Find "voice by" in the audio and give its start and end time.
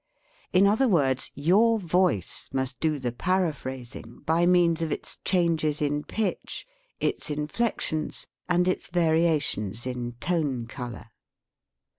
4.19-4.45